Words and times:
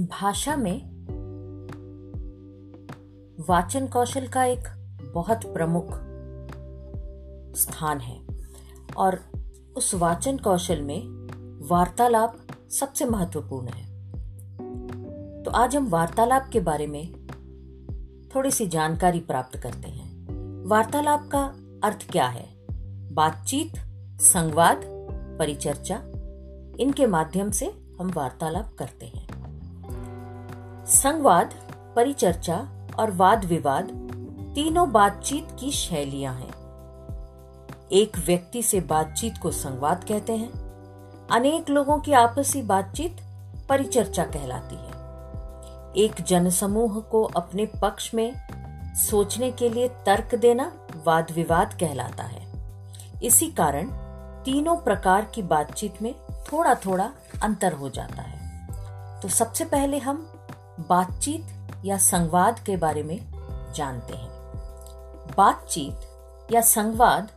भाषा 0.00 0.56
में 0.56 0.78
वाचन 3.48 3.86
कौशल 3.86 4.26
का 4.26 4.44
एक 4.44 4.64
बहुत 5.14 5.40
प्रमुख 5.46 5.86
स्थान 7.56 8.00
है 8.00 8.26
और 8.96 9.20
उस 9.76 9.94
वाचन 9.94 10.38
कौशल 10.38 10.82
में 10.82 11.00
वार्तालाप 11.68 12.36
सबसे 12.70 13.04
महत्वपूर्ण 13.04 13.68
है। 13.68 14.12
तो 15.42 15.50
आज 15.50 15.76
हम 15.76 15.88
वार्तालाप 15.88 16.48
के 16.52 16.60
बारे 16.60 16.86
में 16.86 17.26
थोड़ी 18.34 18.50
सी 18.50 18.66
जानकारी 18.66 19.20
प्राप्त 19.20 19.58
करते 19.58 19.88
हैं। 19.88 20.10
वार्तालाप 20.68 21.28
का 21.34 21.44
अर्थ 21.84 22.10
क्या 22.10 22.26
है? 22.26 22.48
बातचीत, 23.14 23.72
संवाद, 24.20 24.80
परिचर्चा, 25.38 26.02
इनके 26.80 27.06
माध्यम 27.06 27.50
से 27.50 27.66
हम 28.00 28.10
वार्तालाप 28.16 28.76
करते 28.78 29.06
हैं। 29.06 29.19
संवाद, 30.90 31.54
परिचर्चा 31.96 32.68
और 32.98 33.10
वाद 33.10 33.44
विवाद 33.44 33.84
तीनों 34.54 34.92
बातचीत 34.92 35.48
की 35.60 35.70
शैलियाँ 35.70 36.34
हैं। 36.34 36.50
एक 37.92 38.18
व्यक्ति 38.26 38.62
से 38.62 38.80
बातचीत 38.80 39.38
को 39.38 39.50
संवाद 39.50 40.04
कहते 40.04 40.36
हैं। 40.36 40.50
अनेक 41.32 41.70
लोगों 41.70 41.98
की 41.98 42.12
आपसी 42.12 42.62
बातचीत 42.62 43.16
परिचर्चा 43.68 44.24
कहलाती 44.24 44.74
है। 44.74 44.90
एक 46.06 46.24
जनसमूह 46.26 47.00
को 47.00 47.22
अपने 47.22 47.66
पक्ष 47.66 48.14
में 48.14 48.34
सोचने 48.94 49.50
के 49.50 49.68
लिए 49.68 49.88
तर्क 49.88 50.34
देना 50.34 50.72
वाद 51.06 51.26
विवाद 51.32 51.74
कहलाता 51.74 52.22
है। 52.22 52.52
इसी 53.22 53.46
कारण 53.46 53.86
तीनों 54.44 54.76
प्रकार 54.76 55.24
की 55.24 55.42
बातचीत 55.42 56.02
में 56.02 56.14
थोड़ा 56.52 56.74
थोड़ा 56.74 57.10
अंतर 57.42 57.72
हो 57.72 57.88
जाता 57.88 58.22
है। 58.22 58.40
तो 59.20 59.28
सबसे 59.28 59.64
पहले 59.64 59.98
हम 59.98 60.32
बातचीत 60.80 61.46
या 61.84 61.98
संवाद 61.98 62.58
के 62.58 62.76
बारे 62.76 63.02
में 63.02 63.18
जानते 63.74 64.14
हैं। 64.14 64.30
बातचीत 65.36 65.96
या 66.52 66.60
संवाद 66.60 67.30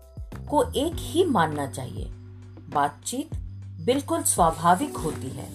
को 0.49 0.63
एक 0.63 0.93
ही 0.95 1.23
मानना 1.23 1.67
चाहिए। 1.67 2.05
बातचीत 2.73 3.35
बिल्कुल 3.85 4.23
स्वाभाविक 4.23 4.97
होती 4.97 5.27
है। 5.27 5.49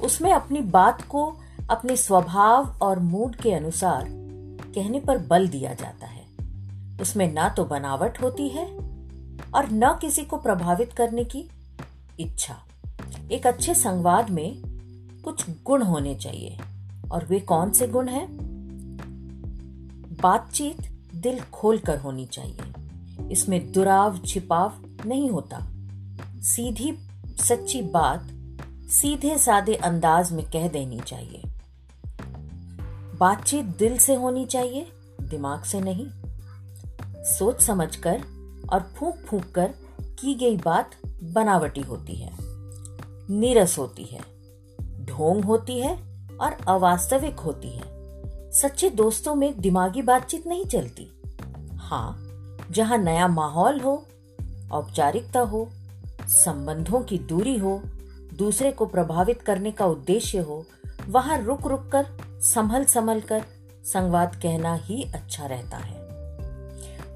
उसमें 0.00 0.32
अपनी 0.32 0.60
बात 0.60 1.02
को 1.02 1.36
अपने 1.70 1.96
स्वभाव 1.96 2.78
और 2.82 2.98
मूड 2.98 3.36
के 3.36 3.52
अनुसार 3.52 4.06
कहने 4.74 5.00
पर 5.00 5.18
बल 5.18 5.48
दिया 5.48 5.74
जाता 5.74 6.06
है। 6.06 6.26
उसमें 7.00 7.32
ना 7.32 7.48
तो 7.48 7.64
बनावट 7.64 8.22
होती 8.22 8.48
है 8.48 8.66
और 9.54 9.70
न 9.70 9.98
किसी 10.00 10.24
को 10.24 10.36
प्रभावित 10.36 10.92
करने 10.92 11.24
की 11.24 11.50
इच्छा। 12.20 12.56
एक 13.32 13.46
अच्छे 13.46 13.74
संवाद 13.74 14.30
में 14.30 14.62
कुछ 15.24 15.44
गुण 15.64 15.82
होने 15.82 16.14
चाहिए। 16.14 16.58
और 17.10 17.24
वे 17.24 17.40
कौन 17.40 17.70
से 17.70 17.88
गुण 17.88 18.08
हैं? 18.08 18.50
बातचीत 20.22 20.76
दिल 21.14 21.40
खोलकर 21.40 21.98
होनी 21.98 22.26
चाहिए। 22.26 22.60
इसमें 23.30 23.72
दुराव, 23.72 24.18
छिपाव 24.18 24.72
नहीं 25.06 25.30
होता। 25.30 25.58
सीधी, 26.40 26.98
सच्ची 27.26 27.82
बात 27.82 28.22
सीधे, 28.90 29.38
सादे 29.38 29.74
अंदाज 29.74 30.32
में 30.32 30.46
कह 30.46 30.68
देनी 30.68 31.00
चाहिए। 31.00 31.42
बातचीत 33.20 33.64
दिल 33.64 33.98
से 33.98 34.14
होनी 34.14 34.44
चाहिए, 34.44 34.86
दिमाग 35.20 35.62
से 35.62 35.80
नहीं। 35.80 36.06
सोच 37.24 37.62
समझकर 37.62 38.22
और 38.72 38.80
फूक 38.80 39.16
फूक 39.16 39.42
कर 39.42 39.74
की 40.02 40.34
गई 40.34 40.56
बात 40.56 40.90
बनावटी 41.06 41.80
होती 41.80 42.14
है। 42.14 42.30
नीरस 43.30 43.78
होती 43.78 44.04
है। 44.04 44.20
ढोंग 45.04 45.44
होती 45.44 45.80
है 45.80 46.09
और 46.40 46.56
अवास्तविक 46.68 47.40
होती 47.40 47.70
है। 47.70 47.82
सच्चे 48.52 48.90
दोस्तों 48.90 49.34
में 49.34 49.60
दिमागी 49.60 50.02
बातचीत 50.02 50.46
नहीं 50.46 50.64
चलती। 50.64 51.22
हाँ 51.74 52.26
जहाँ 52.70 52.98
नया 52.98 53.28
माहौल 53.28 53.80
हो, 53.80 54.06
औपचारिकता 54.72 55.40
हो, 55.40 55.68
संबंधों 56.22 57.00
की 57.00 57.18
दूरी 57.18 57.58
हो, 57.58 57.82
दूसरे 58.34 58.72
को 58.72 58.86
प्रभावित 58.86 59.42
करने 59.42 59.70
का 59.70 59.86
उद्देश्य 59.86 60.38
हो, 60.38 60.64
वहाँ 61.08 61.38
रुक 61.42 61.66
रुक 61.66 61.88
कर 61.88 62.06
संभल 62.40 62.84
संभल 62.84 63.20
कर 63.20 63.44
संवाद 63.84 64.36
कहना 64.42 64.74
ही 64.74 65.02
अच्छा 65.14 65.46
रहता 65.46 65.76
है। 65.76 66.00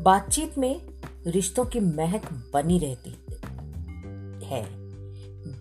बातचीत 0.03 0.59
में 0.59 0.81
रिश्तों 1.27 1.65
की 1.65 1.81
महक 1.81 2.23
बनी 2.55 2.79
रहती 2.79 3.11
है। 4.47 4.65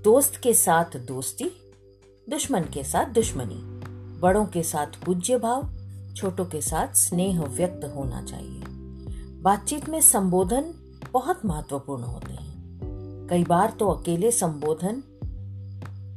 दोस्त 0.01 0.35
के 0.35 0.53
साथ 0.53 0.97
दोस्ती 0.97 1.62
दुश्मन 2.29 2.61
के 2.61 2.84
साथ 2.84 3.06
दुश्मनी, 3.06 3.56
बड़ों 4.19 4.45
के 4.45 4.63
साथ 4.63 5.06
पूज्य 5.06 5.38
भाव, 5.38 5.69
छोटों 6.16 6.45
के 6.45 6.61
साथ 6.61 6.95
स्नेह 6.95 7.41
व्यक्त 7.41 7.94
होना 7.95 8.22
चाहिए। 8.22 8.63
बातचीत 9.41 9.89
में 9.89 10.01
संबोधन 10.01 10.73
बहुत 11.13 11.45
महत्वपूर्ण 11.45 12.03
होते 12.03 12.33
हैं। 12.33 13.28
कई 13.29 13.44
बार 13.44 13.72
तो 13.72 13.88
अकेले 13.88 14.31
संबोधन 14.31 15.03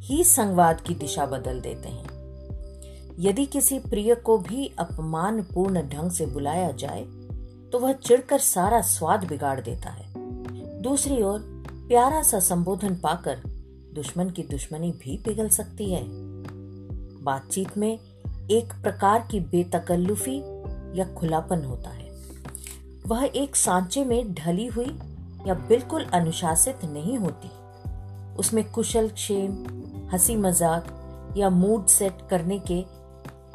ही 0.03 0.25
संवाद 0.25 0.81
की 0.81 0.95
दिशा 0.95 1.27
बदल 1.27 1.61
देते 1.61 1.89
हैं। 1.89 2.07
यदि 3.19 3.47
किसी 3.47 3.79
प्रिय 3.79 4.15
को 4.15 4.39
भी 4.39 4.73
अपमानपूर्ण 4.79 5.83
ढंग 5.83 6.11
से 6.11 6.27
बुलाया 6.27 6.71
जाए 6.71 7.03
तो 7.73 7.79
वह 7.79 7.93
चिढ़कर 7.93 8.39
सारा 8.39 8.81
स्वाद 8.81 9.25
बिगाड़ 9.25 9.61
देता 9.61 9.91
है। 9.91 10.13
दूसरी 10.83 11.23
ओर, 11.23 11.39
प्यारा 11.89 12.23
सा 12.23 12.41
संबोधन 12.41 12.95
पाकर 12.95 13.56
दुश्मन 13.97 14.31
की 14.31 14.43
दुश्मनी 14.43 14.93
भी 14.93 15.17
पिघल 15.17 15.49
सकती 15.49 15.93
है। 15.93 16.03
बातचीत 17.23 17.77
में 17.79 17.99
एक 18.51 18.73
प्रकार 18.83 19.29
की 19.31 19.41
बेतकल्लुफी 19.41 20.39
या 20.99 21.05
खुलापन 21.15 21.65
होता 21.65 21.91
है। 21.91 22.11
वह 23.07 23.31
एक 23.37 23.57
सांचे 23.57 24.05
में 24.05 24.35
ढली 24.35 24.67
हुई 24.67 24.99
या 25.47 25.55
बिल्कुल 25.55 26.05
अनुशासित 26.05 26.85
नहीं 26.85 27.19
होती। 27.19 27.49
उसमें 28.37 28.65
कुशल 28.71 29.09
क्षेम, 29.09 29.53
हँसी 30.13 30.37
मज़ाक 30.37 31.35
या 31.37 31.51
मूड 31.51 31.87
सेट 31.87 32.19
करने 32.31 32.59
के 32.59 32.83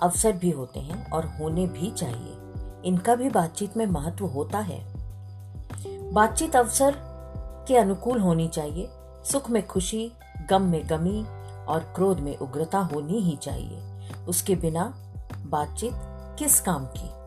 अवसर 0.01 0.31
भी 0.31 0.51
होते 0.51 0.79
हैं 0.79 1.11
और 1.11 1.25
होने 1.25 1.67
भी 1.67 1.91
चाहिए। 1.91 2.37
इनका 2.85 3.15
भी 3.15 3.29
बातचीत 3.29 3.77
में 3.77 3.85
महत्व 3.85 4.25
होता 4.25 4.59
है। 4.59 4.79
बातचीत 6.11 6.55
अवसर 6.55 6.95
के 7.67 7.77
अनुकूल 7.77 8.19
होनी 8.19 8.47
चाहिए। 8.47 8.87
सुख 9.25 9.49
में 9.49 9.67
खुशी 9.67 10.11
गम 10.51 10.61
में 10.61 10.87
कमी 10.87 11.25
और 11.65 11.79
क्रोध 11.95 12.19
में 12.19 12.37
उग्रता 12.37 12.79
होनी 12.79 13.19
ही 13.19 13.35
चाहिए। 13.35 13.79
उसके 14.27 14.55
बिना 14.55 14.83
बातचीत 15.45 15.93
किस 16.39 16.59
काम 16.59 16.85
की? 16.85 17.20